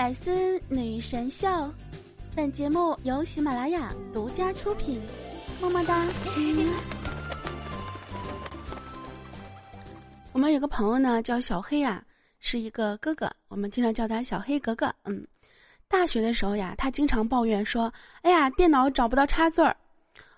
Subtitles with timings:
[0.00, 1.46] 百思女神秀，
[2.34, 4.98] 本节目由喜马拉雅独家出品，
[5.60, 6.06] 么么哒。
[10.32, 12.02] 我们有个朋友呢，叫小黑呀，
[12.38, 14.90] 是一个哥哥，我们经常叫他小黑哥哥。
[15.04, 15.22] 嗯，
[15.86, 17.92] 大学的时候呀，他经常抱怨说
[18.24, 19.76] ：“哎呀，电脑找不到插座儿。”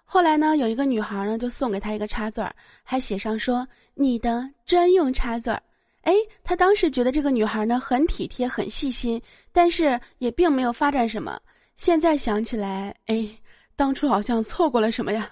[0.04, 2.52] 后来呢，有一个女孩呢，就送给他一个插座，
[2.82, 5.62] 还写上说：“你的专用插座儿。”
[6.02, 9.22] 哎，他当时觉得这个女孩呢很体贴、很细心，
[9.52, 11.38] 但是也并没有发展什么。
[11.76, 13.28] 现在想起来，哎，
[13.76, 15.30] 当初好像错过了什么呀？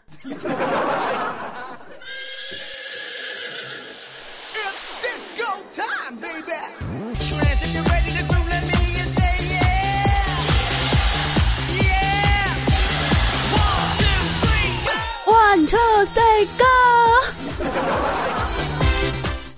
[15.27, 16.21] 万车赛
[16.57, 16.70] 高。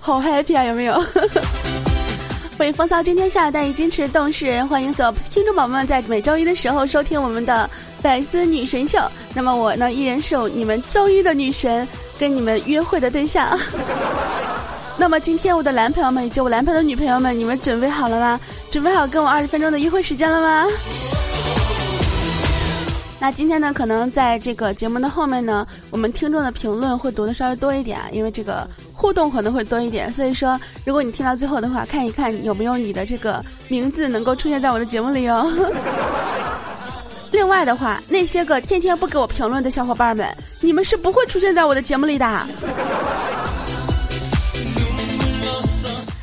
[0.05, 1.01] 好 happy 啊，有没有？
[2.59, 4.67] 欢迎风骚惊天下，但以矜持动世人。
[4.67, 7.69] 欢迎所有听众宝宝们在每周一的时候收听我们的
[8.01, 8.99] 百思女神秀。
[9.33, 11.87] 那么我呢，依然是你们周一的女神，
[12.19, 13.57] 跟你们约会的对象。
[14.99, 18.37] 那么今天我的男朋友们以及我男朋友的女朋友们，你们准备好了吗？
[18.69, 20.67] 准备好跟我二十分钟的约会时间了吗？
[23.21, 28.67] 那今天呢，可能在这个节目的后面呢，我们听众的评论会读的稍微多一点啊，因为这个
[29.03, 35.51] 互动可能会多一点，所以说，如果你听到最后的话，看一看有没有你的这个名字能够出现在我的节目里哦。
[37.29, 40.25] 另外的话，那些个天天不给我评论的小伙伴们，
[40.61, 42.47] 你们是不会出现在我的节目里的。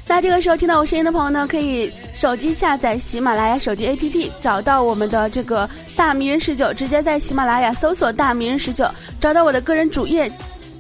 [0.09, 1.93] 那这个时候听到我声音的朋友呢，可以。
[2.21, 8.87] 手机下载喜马拉雅手机 APP，找到我们的这个大迷人十九，直接在喜马拉雅搜索“大迷人十九”，
[9.19, 10.31] 找到我的个人主页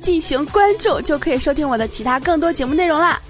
[0.02, 3.20] 进行关注，就可以收听我的其他更多节目内容啦。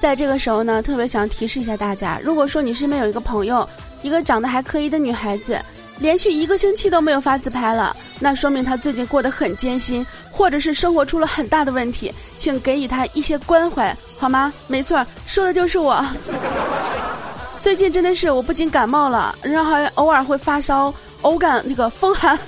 [0.00, 3.68] 在这个时候呢，特别想提示一下大家，如果说你身边有一个朋友，
[4.02, 5.58] 一个长得还可以的女孩子。
[5.98, 14.50] 连续一个星期都没有发自拍了，那说明她最近过得很艰辛，或者是生活出了很大的问题，请给予她一些关怀，好吗？
[14.66, 16.02] 没错，说的就是我。
[17.62, 22.38] 最近真的是我不仅感冒了，然后还偶尔会发烧，偶感那个风寒，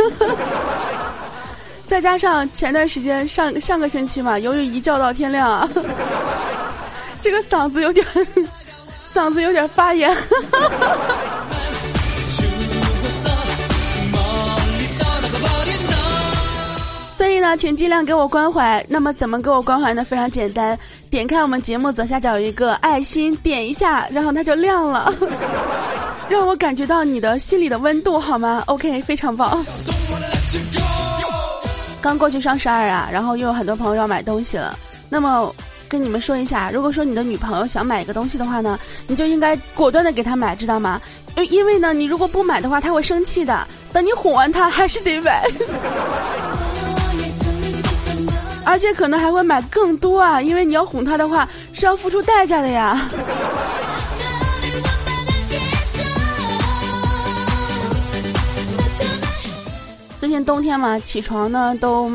[1.86, 5.68] 再加上前段时间上上个星期嘛，由于一觉到天亮，
[7.20, 8.04] 这个嗓子有点，
[9.14, 10.16] 嗓子有点发炎。
[17.18, 18.84] 所以呢请尽量给我关怀。
[18.88, 20.04] 那么怎么给我关怀呢？
[20.04, 20.76] 非常简单，
[21.12, 25.12] 点开我们节目左下角有一个爱心，点一下，然后它就亮了，
[26.26, 29.62] 让我感觉到你的心里的温度，好吗？OK，非常棒。
[32.00, 34.74] 刚过去双十二啊，然后又有很多朋友要买东西了。
[35.10, 35.54] 那么
[35.86, 40.98] 跟你们说一下，如果说你的女朋友想买一个东西的话呢，你就应该果断的给她买，知道吗？
[41.50, 43.66] 因为呢，你如果不买的话，她会生气的。
[43.92, 45.46] 等你哄完她，还是得买。
[48.64, 53.08] 而且可能还会买更多啊，因为你要哄他的话是要付出代价的呀。
[60.18, 62.08] 最近冬天嘛，起床呢都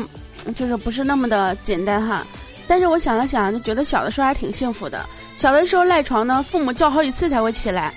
[0.56, 2.26] 就是不是那么的简单哈。
[2.66, 5.04] 但是我想了想，就觉得小的时候还挺幸福的。
[5.38, 7.92] 小的时候赖床呢，父母叫好几次才会起来。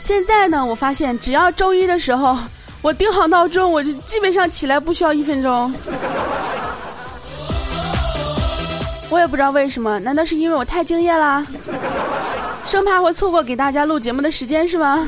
[0.00, 2.36] 现在呢，我发现只要周一的时候
[2.82, 5.72] 我定好闹钟，我就基本上起来不需要一分钟。
[9.12, 11.46] 我也不知道为什么，难道是因为我太敬业啦？
[12.64, 15.06] 生怕会错过给大家录节目的时间是吗？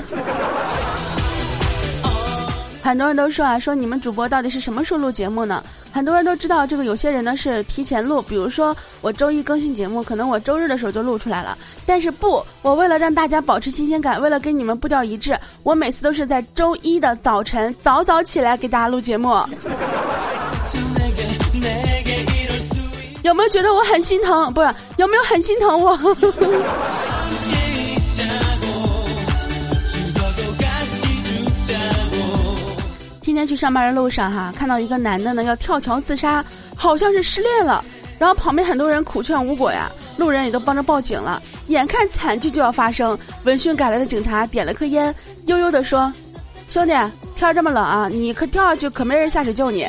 [2.83, 5.65] 很多人都说啊，说你们主播到底是什么时候录节目呢？
[5.91, 11.57] 很多人都知道这个，有些人呢是提前录，比如说我周一更新节目，可能我周日的时候就录出来了。
[11.87, 19.35] 但是不，我为了让大家保持新鲜感，为了跟你们步调一致，我每次都是在周一的早晨早早起来给大家录节目。
[23.35, 24.55] 有没有觉得我很心疼？
[24.55, 25.99] 不是，有没有很心疼我？
[33.21, 36.45] 今天去上班的路上哈，看到一个男的呢要跳桥自杀，
[36.77, 37.85] 好像是失恋了。
[38.21, 41.43] 然后旁边很多人苦劝无果呀，路人也都帮着报警了。
[41.67, 45.13] 眼看惨剧就要发生，闻讯赶来的警察点了颗烟，
[45.47, 46.13] 悠悠的说
[46.71, 46.93] ：“兄弟，
[47.35, 49.85] 天这么冷啊，你可跳下去可没人下水救你。”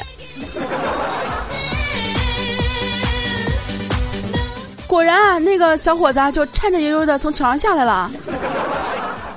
[4.96, 8.10] 果然啊，那个小伙子就颤颤悠悠的从桥上下来了。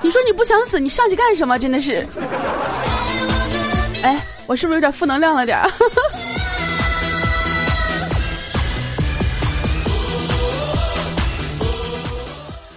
[0.01, 1.59] 你说你不想死，你上去干什么？
[1.59, 2.07] 真的是。
[4.05, 5.69] 哎，我是不是有点负能量了点儿？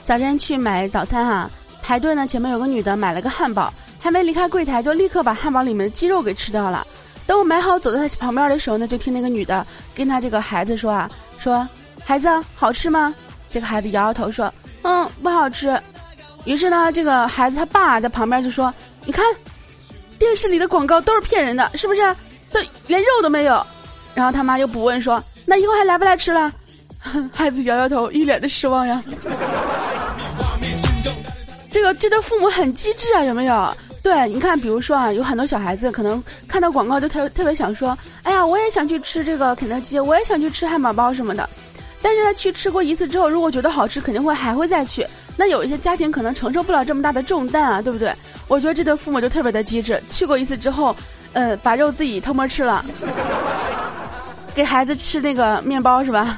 [0.03, 1.51] 早晨去买早餐哈、啊，
[1.83, 6.87] 排队呢，前面有个女的买了个汉堡，还没离开柜台，就立刻把汉堡里面的鸡肉给吃掉了。
[7.27, 9.63] 等我买好走在他旁边的时候呢，就听那个女的
[9.93, 11.07] 跟她这个孩子说啊，
[11.39, 11.69] 说
[12.11, 13.15] 孩子好吃吗？
[13.49, 15.79] 这个孩子摇摇头说，嗯，不好吃。
[16.43, 18.73] 于是呢，这个孩子他爸在旁边就说，
[19.05, 19.23] 你看，
[20.19, 22.01] 电视里的广告都是骗人的，是不是？
[22.51, 23.65] 都连肉都没有。
[24.13, 26.51] 然后他妈又不问说，那以后还来不来吃了？
[27.33, 29.01] 孩子摇摇头，一脸的失望呀。
[31.71, 33.73] 这个这对父母很机智啊，有没有？
[34.03, 41.49] 对，你看，比如说啊，有很多小孩子可能看到广告就特特别想说，哎呀，我也想去吃这个肯德基，我也想去吃汉堡包什么的。
[42.01, 45.05] 但是他去吃过一次之后，如果觉得好吃，肯定会还会再去。
[45.37, 48.13] 那有一些家庭可能承受不了这么大的重担啊，对不对？
[48.47, 50.95] 我觉得这对父母就特别的机智，去过一次之后，
[51.33, 52.83] 呃，把肉自己偷摸吃了。
[54.53, 56.37] 给孩子吃那个面包是吧？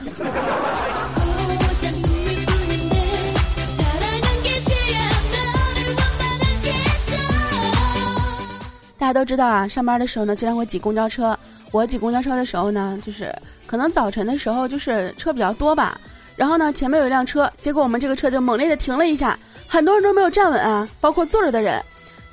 [9.00, 11.38] 大家都知道啊，上班的时候呢，经常会挤公交车。
[11.72, 13.34] 我挤公交车的时候呢，就是
[13.66, 16.00] 可能早晨的时候就是车比较多吧。
[16.36, 19.38] 然后呢，前面有一辆车，结果我们这个车就猛烈的停了一下，
[19.68, 21.82] 很多人都没有站稳啊，包括坐着的人。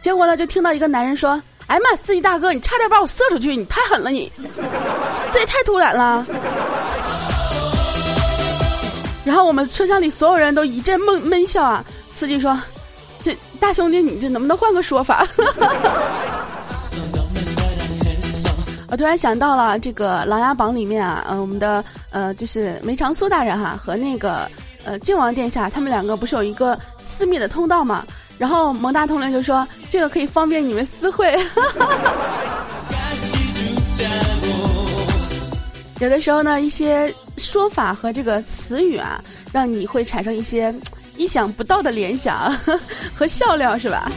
[0.01, 1.43] 结果呢，就听到一个男人说。
[1.67, 4.29] 哎妈，司机大哥，你差点把我射出去，你太狠了，你
[5.33, 6.27] 这也太突然了。
[9.25, 11.85] 然后我们车厢里所有人都一阵闷闷笑啊。
[12.13, 12.61] 司机说
[13.23, 15.25] ：“这大兄弟，你这能不能换个说法？”
[18.91, 24.51] 我突然想到了这个《琅琊榜》里面啊，呃，我们的呃就是梅长苏大人哈和那个
[24.85, 26.77] 呃靖王殿下，他们两个不是有一个
[27.17, 28.05] 私密的通道嘛？
[28.37, 31.39] 然后蒙大统领就说：“这个可以方便你们私会。
[36.01, 39.23] ”有的时候呢，一些说法和这个词语啊，
[39.53, 40.75] 让你会产生一些
[41.17, 42.53] 意想不到的联想
[43.15, 44.11] 和笑料，是吧？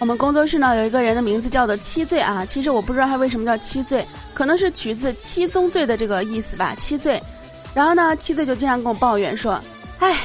[0.00, 7.22] 我们工作室呢有一个人的名字叫做七醉啊，其实我不知道他为什么叫七醉，可能是取自七宗罪的这个意思吧，七醉。
[7.74, 9.60] 然后呢，七醉就经常跟我抱怨说
[10.00, 10.20] ：“哎，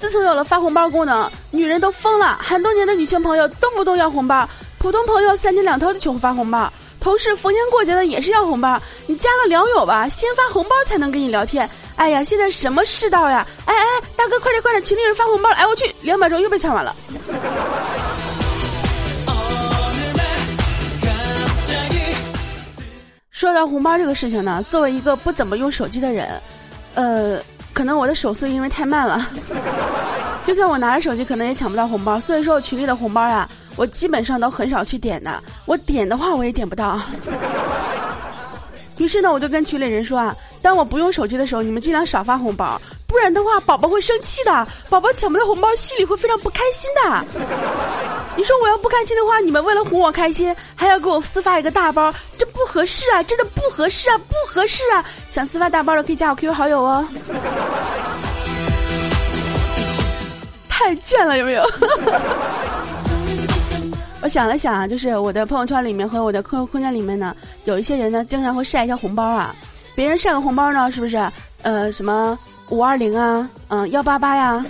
[0.00, 4.46] 自从有了发红包功能，女人都疯了，很多年的女性朋友动不动要红包，
[4.78, 11.70] 普通朋友三天两头就求发红包，同事逢年过节的也是要红包，你加个聊友吧，先发红包才能跟你聊天。
[11.94, 13.46] 哎呀，现在什么世道呀？
[13.64, 13.86] 哎哎，
[14.16, 16.92] 大哥快点快点，群里人发红包了，哎我去，两秒钟又被抢完了。”
[23.40, 26.28] 说到红包这个事情呢，作为一个不怎么用手机的人，
[26.92, 27.40] 呃，
[27.72, 29.26] 可能我的手速因为太慢了，
[30.44, 32.20] 就算我拿着手机，可能也抢不到红包。
[32.20, 35.42] 所以说我群里的红包啊，我基本上都很少去点的。
[35.64, 37.00] 我点的话，我也点不到。
[39.00, 42.78] 于是呢，我就跟群里人说啊，当我不用手机的时候，你们尽量少发红包，
[43.10, 47.24] 不然的话，宝宝会生气的，宝宝抢不到红包，心里会非常不开心的。
[48.36, 53.20] 你说我要不开心的话，你们为了哄我开心，还要给我私发一个大包，这不合适啊！
[53.24, 55.04] 真的不合适啊，不合适啊！
[55.28, 57.04] 想私发大包的可以加我 QQ 好友哦。
[60.68, 61.62] 太贱了，有没有？
[64.22, 69.52] 我想了想啊，就是我的朋友圈里面和我的 QQ 空间里面呢，有一些人呢，经常会晒一下红包啊。
[69.96, 71.20] 别人晒个红包呢，是不是？
[71.62, 72.38] 呃，什么
[72.70, 74.64] 五二零啊，嗯，幺八八呀。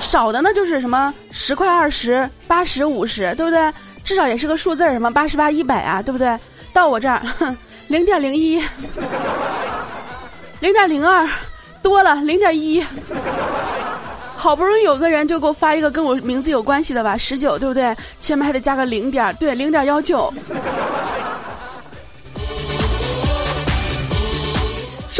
[0.00, 3.72] 少的呢，就是什么十块、二十、八十、五十，对不对？
[4.04, 6.36] 至少也是个数字，什么八十八、一百啊，对不对？
[6.72, 7.22] 到我这儿，
[7.88, 8.62] 零点零一，
[10.60, 11.26] 零点零二，
[11.82, 12.84] 多了零点一。
[14.36, 17.96] 好不容易有个人就给我发一个跟我名字有关系的吧，十九，对不对？
[18.20, 20.30] 前面还得加个零点，对，零点幺九。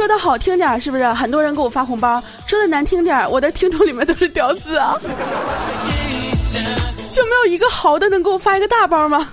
[0.04, 1.10] 说的好听点是不是？
[1.14, 2.22] 很多人给我发红包。
[2.46, 4.98] 说的难听点我的听众里面都是屌丝啊，
[7.10, 9.26] 就没有一个好的能给我发一个大包吗？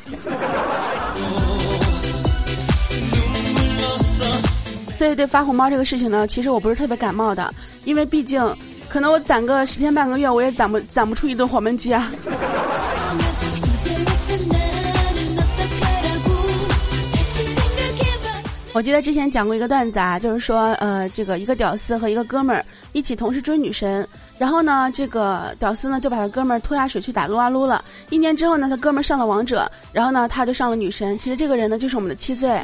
[4.98, 8.42] 所以对发红包这个事情呢，其实我不是特别感冒的，因为毕竟
[8.88, 12.10] 可能我攒个十天半个月，我也攒不攒不出一顿黄焖鸡啊。
[18.74, 22.63] 我记得之前讲过一个段子啊，就是说，呃，这个一个屌丝和一个哥们儿
[22.94, 27.84] 一起同时追女神，然后呢，这个屌丝呢就把他哥们儿拖下水去打撸啊撸了。
[28.10, 31.20] 一年之后呢，他哥们儿上了王者，然后呢，他就上了女神。
[31.20, 32.62] 其实这个人呢，就是我们的七岁。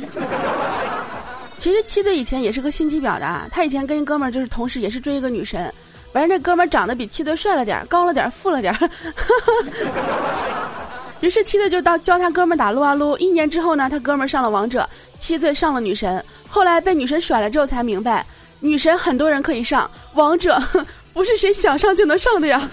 [1.58, 5.70] 其实七岁以前也是个心机婊的，他以前跟一哥们儿就是同时也是追一个女神，
[6.14, 8.90] 反正这哥们儿长得比七岁帅了点儿，高了点儿，富了点儿。
[11.22, 13.18] 于是七岁就到教他哥们打撸啊撸。
[13.18, 14.88] 一年之后呢，他哥们上了王者，
[15.20, 16.24] 七岁上了女神。
[16.48, 18.26] 后来被女神甩了之后才明白，
[18.60, 20.62] 女神很多人可以上，王者
[21.14, 22.70] 不是谁想上就能上的呀。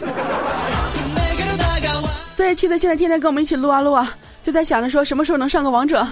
[2.37, 6.07] 所以七岁现在天天跟我们一起撸啊撸啊，就在想着说什么时候能上个王者。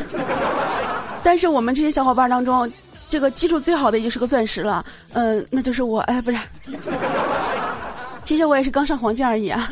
[1.23, 2.71] 但是我们这些小伙伴当中，
[3.09, 6.39] 这个基础最好的已经是个钻石了，嗯，那就是我，哎，不是。
[8.25, 9.69] 其实我也是刚上黄金而已啊。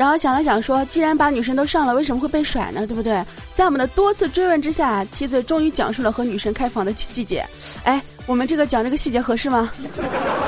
[0.00, 2.86] 然后想了想说，既然把女神都上了，为什么会被甩呢？
[2.86, 3.22] 对不对？
[3.54, 7.44] 在我们的多次追问之下，七嘴终于讲述了和女神开房的细节。
[7.84, 9.70] 哎，我们这个讲这个细节合适吗？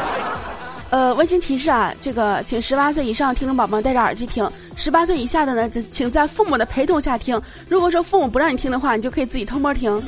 [0.89, 7.39] 呃，温馨提示啊，这个请十八岁以上听众宝宝戴着耳机听，十八岁以下的呢，请在父母的陪同下听。
[7.69, 10.03] 如果说父母不让你听的话，你就可以自己偷摸听。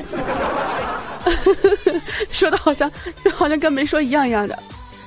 [2.32, 2.90] 说的好像
[3.22, 4.58] 就好像跟没说一样一样的。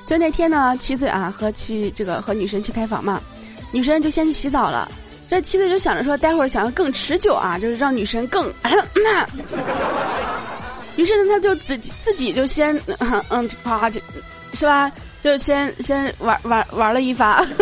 [0.06, 3.20] 就那天呢，七岁啊，和去这个和女神去开房嘛，
[3.70, 4.90] 女神就先去洗澡了。
[5.30, 8.50] 这妻子就想着说，待会儿想要更持久啊，就是让女神更。
[10.96, 14.00] 于是呢，他就自己自己就先 嗯嗯啪就，
[14.54, 14.90] 是吧？
[15.20, 17.44] 就先先玩玩玩了一发，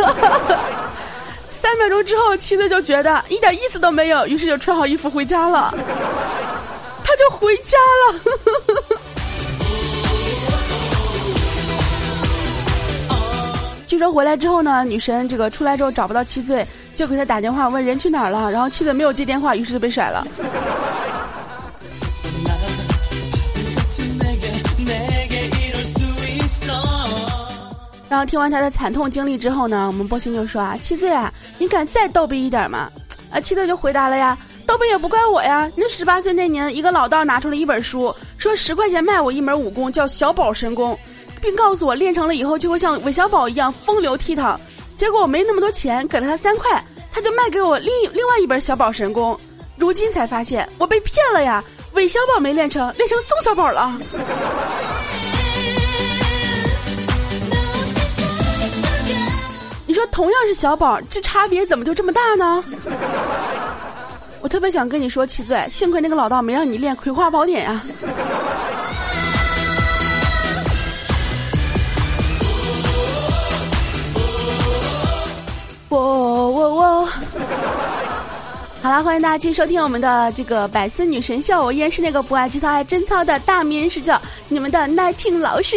[1.61, 5.75] 三秒钟之后，妻子就觉得一点意思都没有，于是就穿好衣服回家了。
[7.03, 8.21] 他就回家了。
[13.87, 16.67] 据说回来之后呢，女神这个出来之后找不到七岁，
[16.97, 20.27] 就给他打电话问人去哪儿了，然后七岁没有接电话，于是就被甩了。
[28.09, 32.91] 然后听完他的惨痛经历之后呢，我们波心就说啊，七岁啊，你敢再逗逼一点吗？
[33.31, 35.71] 啊，七岁就回答了呀，逗逼也不怪我呀。
[35.77, 40.99] 那十八岁那年，一个老道拿出了一本书，说十块钱卖我一门武功，叫小宝神功，
[41.41, 44.57] 并告诉我练成了以后就会像韦小宝一样风流倜傥。
[44.97, 49.39] 结果我没那么多钱，给了他三块，他就卖给我另另外一本小宝神功。
[49.77, 51.63] 如今才发现我被骗了呀，
[51.93, 53.95] 韦小宝没练成，练成宋小宝了。
[59.87, 62.65] 你说同样是小宝，这差别怎么就这么大呢？
[64.41, 67.83] 我特别想跟你说，七岁，幸亏那个老道没让你练《葵花宝典》呀。
[78.87, 84.17] 好啦，欢迎大家继续收听我们的这个百思女神秀，我依然是那个不爱节操爱贞操的大迷人是叫，
[84.49, 85.77] 你们的耐听老师。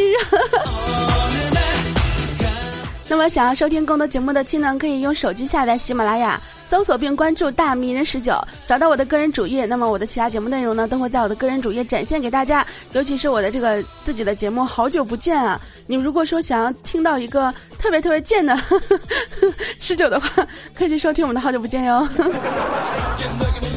[3.09, 6.39] 那么，想要收听更多节目的亲呢，可以用手机下载喜马拉雅，
[6.69, 9.65] 搜索并关注“大迷人十九”，找到我的个人主页。
[9.65, 12.65] 那么，我的其他节目内容呢，都会在我的个人主页展现给大家。
[12.93, 15.59] 尤其是我的这个自己的节目，好久不见啊！
[15.87, 18.55] 你如果说想要听到一个特别特别贱的
[19.81, 20.29] 十九的话，
[20.75, 22.07] 可以去收听我们的好久不见哟。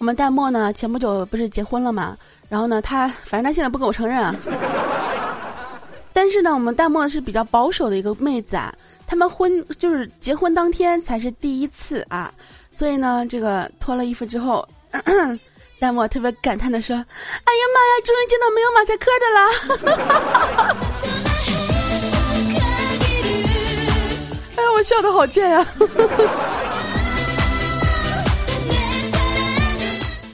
[0.00, 2.16] 我们淡漠呢，前不久不是结婚了嘛？
[2.48, 4.34] 然后呢，他反正他现在不跟我承认啊。
[6.14, 8.74] 但是呢，我们淡漠是比较保守的一个妹子啊。
[9.06, 12.32] 他们婚就是结婚当天才是第一次啊，
[12.74, 14.66] 所以呢，这个脱了衣服之后，
[15.78, 17.04] 淡漠特别感叹的说：“哎呀
[17.74, 19.38] 妈呀，终于见到没有马赛克的了！”
[24.56, 25.66] 哎呀，我笑的好贱呀！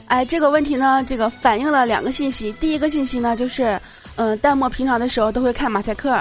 [0.07, 2.53] 哎，这个问题呢，这个反映了两个信息。
[2.55, 3.79] 第一个信息呢，就是，
[4.15, 6.17] 嗯，淡漠平常的时候都会看马赛克。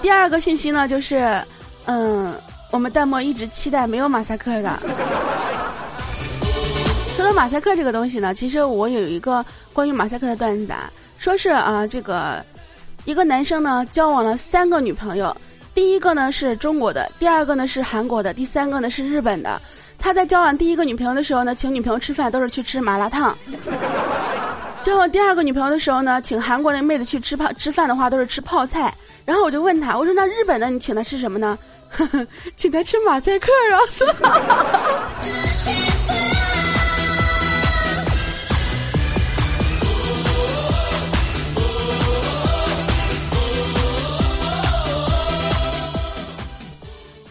[0.00, 1.38] 第二个信息呢，就是，
[1.84, 2.32] 嗯，
[2.70, 4.78] 我们淡漠一直期待没有马赛克的。
[7.14, 12.42] 说到马赛克这个东西呢，其实我有一个关于马赛克的段子啊，说是啊，这个
[13.04, 15.36] 一个男生呢交往了三个女朋友，
[15.74, 19.60] 第一个呢是中国的，第二个呢是韩国的，第三个呢是日本的。
[20.02, 23.32] 他在交往第一个女朋友的时候呢，请女朋友吃饭都是去吃麻辣烫；
[24.82, 28.92] 交往第二个女朋友的时候呢，请韩国那妹子去吃泡吃饭的话都是吃泡菜。
[29.24, 31.56] 然后我就问他，我说那日本的你请他吃什么呢？
[32.56, 33.78] 请他吃马赛克啊！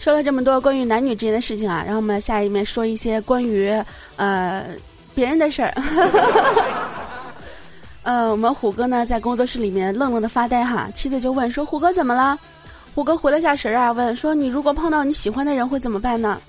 [0.02, 3.72] 说了这么多关于男女之间的事情啊，然后我们下一面说一些关于
[4.16, 4.66] 呃
[5.14, 5.72] 别人的事儿。
[8.02, 12.36] 呃，我们虎哥呢在工作室里面愣愣的发呆哈，妻子就问说：“虎哥怎么了？”
[12.96, 16.42] 虎哥回了下神啊，问说：“你如果碰到你喜欢的人会怎么办呢？”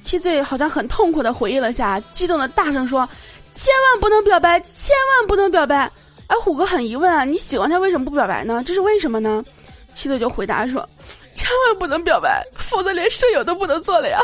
[0.00, 3.06] 七醉好像很痛苦的回忆了下，激动的大声说
[3.52, 5.90] ：“千万不能表白，千万不能表白！”
[6.28, 8.62] 哎，虎哥很疑问啊，你喜欢他为什么不表白呢？
[8.64, 9.44] 这是为什么呢？
[9.92, 10.88] 七醉就回答说
[11.34, 14.20] ：“千万不能表白，否则连舍友都不能做了呀。”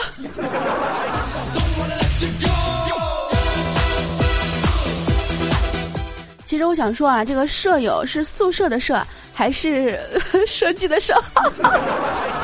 [6.45, 9.01] 其实我想说啊，这个舍友是宿舍的舍，
[9.33, 10.01] 还是
[10.49, 11.15] 设计的设？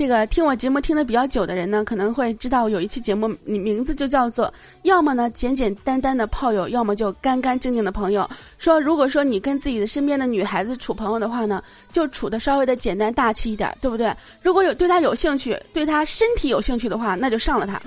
[0.00, 4.50] 这个听我节目听的比较久的人呢，可能会知道有一期节目，你名字就叫做
[4.84, 8.26] “要么呢简简单单的炮友，要么就干干净净的朋友”。
[8.56, 14.10] 说如果说你跟自己的身边的女孩子处朋友的话呢，就处的稍微的简单大气一点，对不对？
[14.40, 17.78] 如果有对她有兴趣，对她身体有兴趣的话，那就上了她。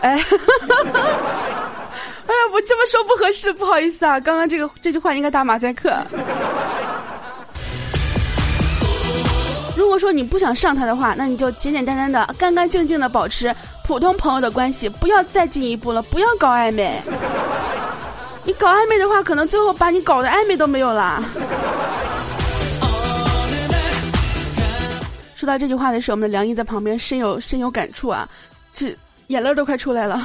[0.00, 0.24] 哎， 哎呀，
[2.50, 4.18] 我这么说不合适，不好意思啊。
[4.18, 5.94] 刚刚这个这句话应该打马赛克。
[9.76, 17.00] 如果说你不想上他的话，那你就简简单单的、干干净净的保持普通朋友的关系，不要再进一步了，不要搞暧昧。
[18.44, 21.22] 你搞暧昧的话，可能最后把你搞的暧昧都没有了。
[25.34, 28.28] 说到这句话的时候，我们的梁毅在旁边深有深有感触啊，
[28.74, 28.94] 这
[29.28, 30.22] 眼泪都快出来了。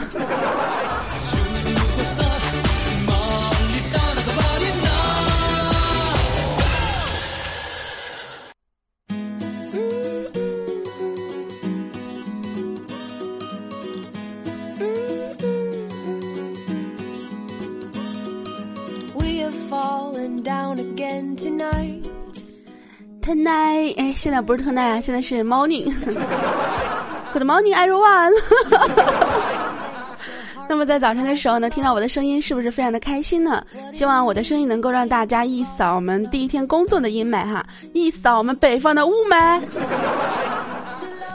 [23.22, 25.94] tonight，哎，现在不是 tonight 啊，现在是 morning。
[27.34, 28.32] Good morning, everyone。
[30.70, 33.64] 那么在早晨的时候呢，听到我的声音，是不是非常的开心呢？
[33.94, 39.62] 希望我的声音能够让大家一扫我们第一天工作的阴霾哈，一扫我们北方的雾霾。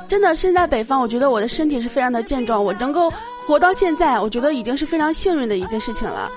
[0.09, 3.13] 真的，身在北方，我觉得我的身体是非常的健壮，我能够
[3.47, 6.31] 活到现在，我觉得已经是非常幸运的一件事情了。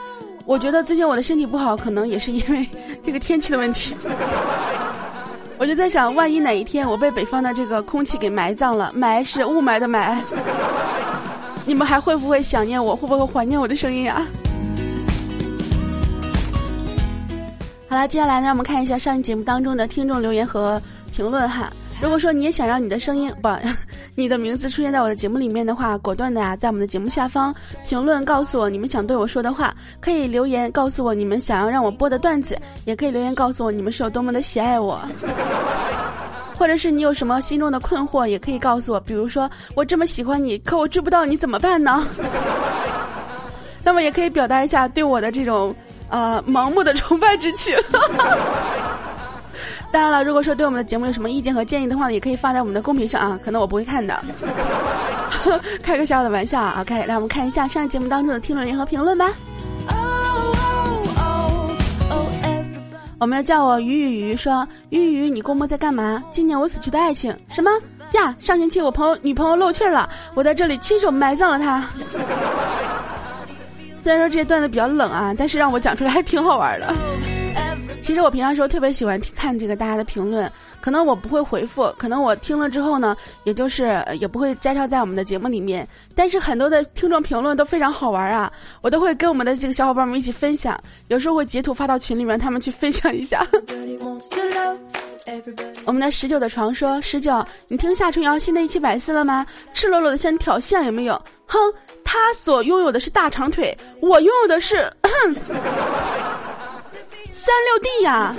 [0.46, 2.68] 我觉得最近我的身体不好，可能也是因为
[3.04, 3.96] 这个天气的问题。
[5.58, 10.22] 我就在想，万一哪一天我被北方的这个空气给埋葬了，埋是雾霾的埋，
[11.66, 12.96] 你们还会不会想念我？
[12.96, 14.28] 会不会怀念我的声音啊？
[17.90, 20.80] 好了，接下来呢，我们看一下上一节目当中的听众留言和
[21.12, 21.72] 评论哈。
[22.02, 23.48] 如果说你也想让你的声音不，
[24.18, 27.54] 你的名字出现在我的节目里面的话，果断的呀，在我们的节目下方
[27.86, 35.02] 评论告诉我你们想对我说的话，可以留言告诉我你们想要让我播的段子，也可以留言告诉我你们是有多么的喜爱我，
[36.58, 42.08] 或者是你有什么心中的困惑，也可以告诉我，比如说我这么喜欢你，可我追不到你怎么办呢？
[43.84, 45.76] 那么也可以表达一下对我的这种
[46.08, 47.76] 呃盲目的崇拜之情。
[49.96, 54.22] 当然了，如果说对我们的节目有什么意见和建议的话，也可以发在我们的公屏上啊，可能我不会看的，
[55.82, 56.80] 开个小小的玩笑啊。
[56.82, 59.32] OK，让我们看一下上一节目当中的听众联合评论吧。
[63.20, 66.22] 我们要叫我鱼鱼鱼说鱼鱼，你公公在干嘛？
[66.30, 67.72] 今年我死去的爱情什么
[68.12, 68.36] 呀？
[68.38, 71.82] 上星期我朋友女朋友漏气儿了，我在这里亲手埋葬了她。
[74.04, 76.94] 虽然说这些段子比较冷啊，但是让我讲出来还挺好玩的。
[78.06, 85.88] 其实我平常时候特别喜欢看这个大家的评论，可能我不会回复，可能我听了之后呢，也就是也不会摘抄在我们的节目里面。
[86.14, 93.44] 但是很多的听众评论都非常好玩啊，我都会跟我们的这个小伙伴们一起分享，有时候会截图发到群里面，他们去分享一下。
[95.86, 99.44] 我们的十九的床说：十九，你听夏春瑶新的一期百思了吗？
[99.74, 101.20] 赤裸裸的向你挑衅有没有？
[101.48, 101.58] 哼，
[102.04, 104.88] 他所拥有的是大长腿，我拥有的是。
[107.46, 108.36] 三六 D 呀！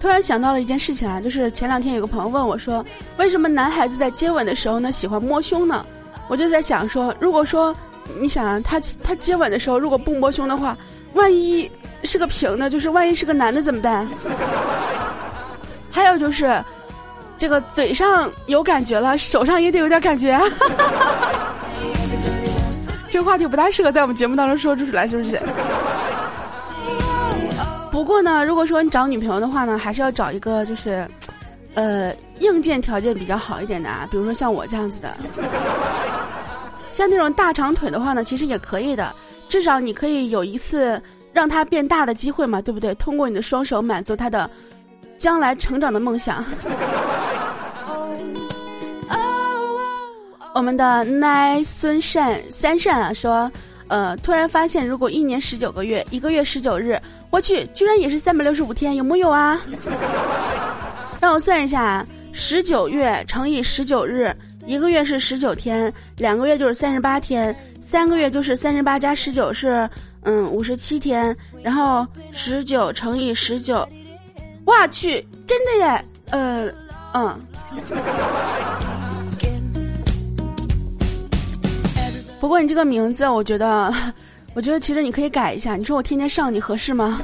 [0.00, 2.84] 突然想到了一件事情啊，就是前两天有个朋友问我说，
[3.16, 5.86] 为什么男孩子在接吻的时候呢喜欢摸胸呢？
[6.28, 7.72] 我就在想说，如果说
[8.20, 10.76] 你想他他接吻的时候如果不摸胸的话，
[11.14, 11.70] 万一
[12.02, 14.08] 是个平的，就是万一是个男的怎么办？
[15.92, 16.60] 还有就是，
[17.38, 20.36] 这个嘴上有感觉了，手上也得有点感觉。
[23.16, 25.40] 这话题不太适合在我们节目当中说出来，是不是？
[27.90, 31.08] 不过呢，如果说你找女朋友的话呢，还是要找一个就是，
[31.72, 35.16] 呃，硬件条件比较好一点的啊，比如说像我这样子的。
[36.90, 39.10] 像那种大长腿的话呢，其实也可以的，
[39.48, 41.00] 至少你可以有一次
[41.32, 42.94] 让它变大的机会嘛，对不对？
[42.96, 44.50] 通过你的双手满足他的
[45.16, 46.44] 将来成长的梦想。
[50.56, 53.52] 我们的奈孙善三善啊说，
[53.88, 59.60] 呃，突然发现如果一年十九个月，一个月十九日，我去，居然也是三百六十五天，有木有啊？
[61.20, 69.86] 让我算一下，十九月乘以十九日，一个月是十九天，两个月就是三十八天，三个月就是三十八加十九是
[70.22, 73.86] 嗯五十七天，然后十九乘以十九，
[74.64, 76.72] 我去，真的耶，呃，
[77.12, 77.38] 嗯。
[82.40, 83.92] 不过你这个名字，我觉得，
[84.54, 85.76] 我觉得其实你可以改一下。
[85.76, 87.20] 你说我天天上你合适吗？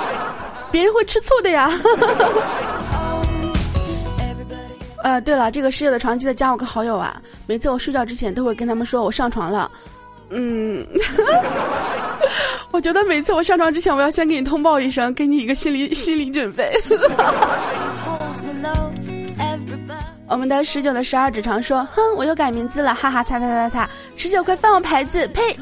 [0.72, 1.70] 别人会吃醋的呀。
[5.04, 7.22] 呃，对了，这个室友的床记得加我个好友啊！
[7.46, 9.70] 每次我睡觉之前都会跟他们说我上床了。
[10.30, 10.84] 嗯，
[12.72, 16.70] 我觉得每次我上床之前，我要先给你通报一声，给你一个心理心理准备。
[20.28, 25.56] 我们的十九的十二指肠说：“哼，我又改名字了，哈哈，擦擦擦擦，十九快放我牌子，呸！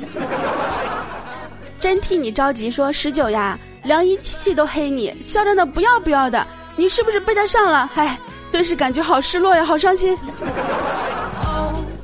[1.78, 2.68] 真替你着急。
[2.68, 7.88] 说十九呀，梁一七七都黑你，嚣张的不要不要的，你是不是被他上了？
[7.94, 8.18] 嗨，
[8.50, 10.18] 顿时感觉好失落呀，好伤心。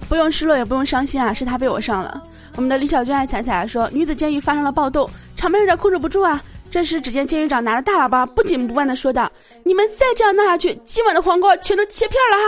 [0.08, 2.22] 不用失落，也不用伤心啊，是他被我上了。
[2.54, 6.40] 我们的李小娟还彩彩说，女子监狱发生了暴动，场面有点控制不住啊。”
[6.72, 9.30] 这时，只见监狱长拿着大喇叭，不紧不慢的说道
[9.62, 12.38] ：“你们再这样闹下去，今晚的黄瓜全都切片了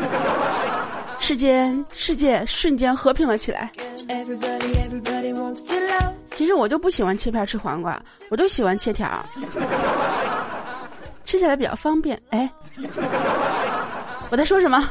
[0.00, 0.88] 哈！”
[1.20, 3.70] 世间世界瞬间和平了起来。
[6.34, 9.22] 其实我就不喜欢切片吃黄瓜，我就喜欢切条，
[11.26, 12.18] 吃起来比较方便。
[12.30, 12.50] 哎，
[14.30, 14.88] 我在说什么？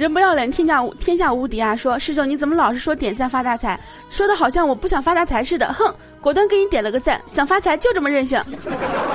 [0.00, 1.76] 人不要脸，天下无天下无敌啊！
[1.76, 5.70] 说师兄，你怎么老是说点赞发大财，说的好像我不想发大财似的。
[5.74, 8.42] 哼，果断给你点了个赞，想发财就这么任性。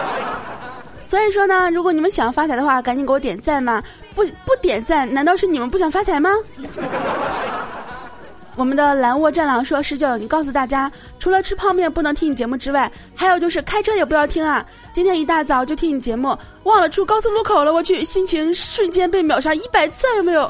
[1.10, 3.82] 所以说呢，如果你们想要发财的话，赶紧给我点赞嘛！
[4.14, 6.30] 不不点赞，难道是你们不想发财吗？
[8.56, 14.66] 我们的蓝沃战狼说：“十九，你告诉大家，除了吃泡面不能听你节目之外，还有就是开车也不要听啊！
[14.94, 20.50] 今天一大早就听你节目，忘了出高速路口了，我去，心情瞬间被秒杀一百次，有没有？”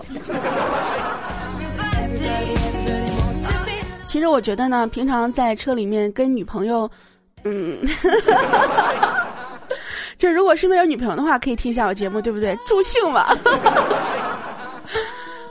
[4.05, 6.89] 其实我觉得呢，平常在车里面跟女朋友，
[7.43, 7.77] 嗯，
[10.17, 12.57] 这如果是没有女朋友的话，可以听一下我节目，对不对？
[12.65, 13.35] 助兴嘛。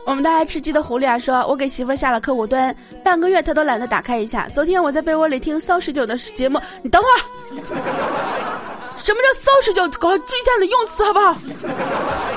[0.07, 4.47] 我们的爱吃鸡的狐狸啊，说我给媳妇儿下了客户端，半个月他都懒得打开一下。
[4.55, 7.21] 昨天我在被窝里听骚十九的节目，你等会儿，
[8.99, 9.83] 什么叫骚十九？
[9.99, 11.37] 搞注意一下你的用词好不好？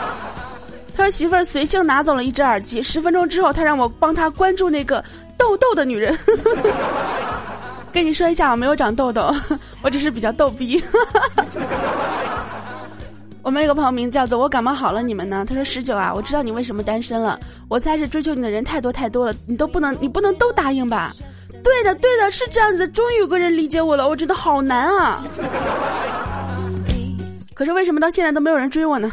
[0.95, 5.03] 他说媳妇儿随性拿走了一只耳机，十分钟之后他让我帮他关注那个
[5.37, 6.17] 痘痘的女人。
[7.93, 9.33] 跟你说一下，我没有长痘痘，
[9.81, 10.81] 我只是比较逗逼。
[13.47, 15.45] 我们有个朋友名字叫做我感冒好了，你们呢？
[15.47, 17.39] 他说十九啊，我知道你为什么单身了。
[17.69, 21.13] 我猜是追求你的人太多太多了，你都不能，你不能都答应吧？
[21.63, 22.87] 对的，对的，是这样子的。
[22.89, 25.23] 终于有个人理解我了，我真的好难啊！
[27.53, 29.09] 可是为什么到现在都没有人追我呢？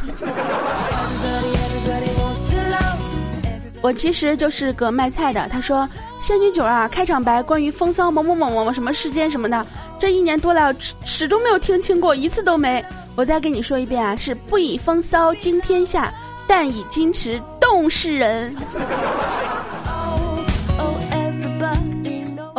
[3.82, 5.48] 我其实就是个卖菜的。
[5.48, 5.88] 他说
[6.24, 9.66] 仙女九啊，开场白关于风骚某某某某什么事件什么的，
[9.98, 12.82] 这一年多了始始终没有听清过一次都没。
[13.14, 16.10] 我再跟你说一遍啊，是不以风骚惊天下，
[16.46, 18.56] 但以矜持动世人。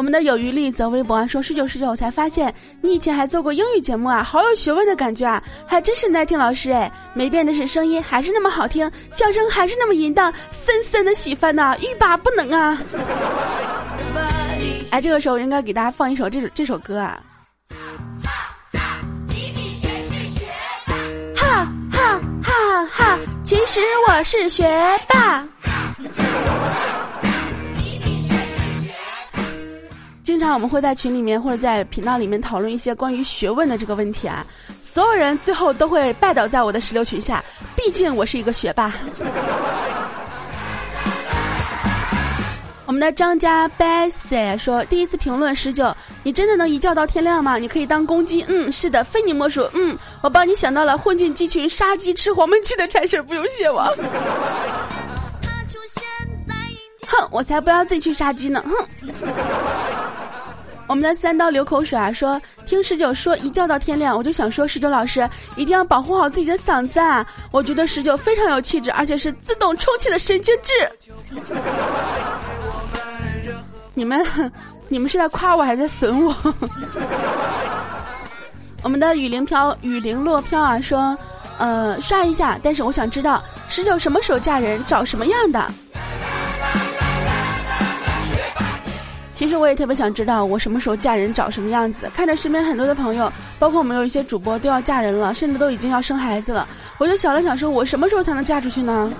[0.06, 10.32] 们的有余力则微博说十九十九，我才发现你以前还做过英语节目啊，好有学问的感觉啊，还真是耐听老师哎，没变的是声音还是那么好听，笑声还是那么淫荡，
[10.64, 12.78] 森森的喜欢呐，欲罢不能啊！
[14.92, 17.20] 哎，这个时候应该给大家放一首这首这首歌啊。
[21.36, 24.64] 哈哈哈哈，其实我是学
[25.08, 25.44] 霸。
[30.36, 34.46] 经常我们会在群里面或者在频道里面讨论一些关于学问的这个问题啊，
[34.84, 37.42] 所有人最后都会拜倒在我的石榴裙下，
[37.74, 38.92] 毕竟我是一个学霸。
[42.86, 47.58] 我们的张家 Bessy 说：“第一次评论十九，你真的能一觉到天亮吗？
[47.58, 48.44] 你可以当公鸡。
[48.50, 49.66] 嗯，是的，非你莫属。
[49.74, 53.84] 嗯，我帮你想到了混进鸡群杀鸡吃黄焖鸡的差事，不用谢我。
[57.08, 58.62] 哼，我才不要自己去杀鸡呢。
[58.68, 58.74] 哼。
[60.88, 67.26] 我们的三刀流口水啊，说听十九说一觉到天亮，我就想说十九老师一定要保护好自己的嗓子啊！
[67.52, 70.72] 我觉得十九非常有气质，而且是自动充气的神经质。”
[73.96, 74.24] 你们，
[74.88, 76.36] 你们是在夸我还是在损我？
[78.84, 81.18] 我们的雨林飘雨林落飘啊说，
[81.58, 82.60] 呃，刷一下。
[82.62, 85.66] 但是我想知道十九什么时候嫁人，找什么样的？
[89.36, 92.10] 其实我也特别想知道，我什么时候嫁人长什么样子。
[92.16, 96.66] 看着身边很多的朋友，包括我们有一些主播都要嫁人了，甚至都已经要生孩子了，
[96.98, 99.12] 我就想了想，说我什么时候才能嫁出去呢？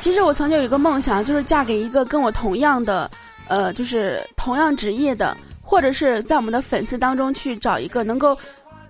[0.00, 3.08] 其实我曾经有一个梦想，就是嫁给一个跟我同样的，
[3.46, 8.36] 呃，就是同样职业的，或者是在我们的粉丝当中去找一个能够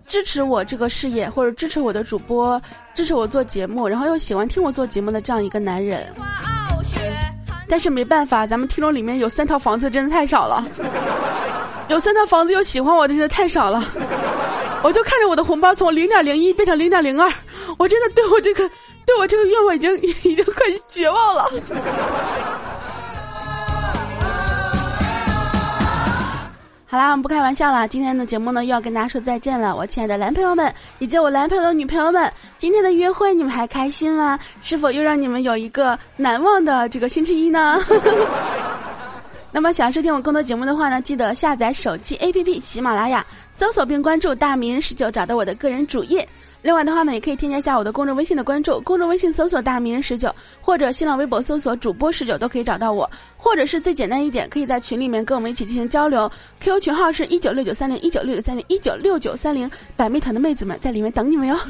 [0.06, 2.60] 支持我这个事业，或者支持我的主播，
[2.94, 6.06] 支持我做节目，然后又喜欢听我做节目的这样一个男人。
[7.74, 10.64] 但是没办法，咱们听众里面有三套房子真的太少了，
[11.90, 13.84] 有三套房子又喜欢我的真的太少了，
[14.80, 17.28] 我就看着我的红包从零点零一变成零点零二，
[17.76, 18.70] 我真的对我这个
[19.04, 20.54] 对我这个愿望已经已经快
[20.88, 21.50] 绝望了。
[26.94, 27.88] 好啦，我们不开玩笑了。
[27.88, 29.74] 今天的节目呢，又要跟大家说再见了。
[29.74, 34.38] 我亲爱的男朋友们，以及我男朋友的女朋友们，今天的约会你们还开心吗？
[34.62, 37.80] 是否又让你们有一个难忘的这个星期一呢？
[39.50, 43.26] 那么想收听我更多节目的话呢，记得下载手机 APP 喜马拉雅，
[43.58, 46.24] 搜索并关注“大名人十九”，找到我的个人主页。
[46.64, 56.26] 另外的话呢，也可以添加一下我的公众微信的关注，公众微信搜索“大名人十九”或者新浪微博搜索“主播十九”都可以找到我，或者是最简单一点，可以在群里面跟我们一起进行交流。
[56.60, 61.58] QQ 群号是一九六九三零一九六九三零一九六九三零，百媚团的妹子们在里面等你们哟。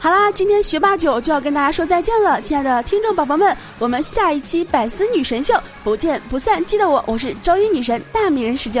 [0.00, 5.52] 好啦，今天学霸九就要跟大家说再见了，亲爱的听众宝宝们，我们下一期百思女神秀
[5.82, 8.80] 不见不散，记得我，我是周一女神大名人十九。